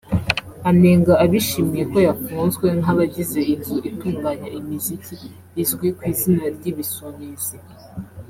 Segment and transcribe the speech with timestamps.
[0.69, 5.15] Anenga abishimiye ko yafunzwe nk’abagize inzu itunganya imiziki
[5.61, 7.57] izwi ku izina ry’Ibisumizi